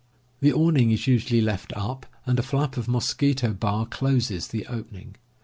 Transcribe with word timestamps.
The 0.39 0.51
awning 0.51 0.89
is 0.89 1.05
usually 1.05 1.41
left 1.41 1.71
up, 1.75 2.07
and 2.25 2.39
a 2.39 2.41
flap 2.41 2.75
of 2.75 2.87
mosquito 2.87 3.53
bar 3.53 3.85
closes 3.85 4.47
the 4.47 4.65
opening. 4.65 5.15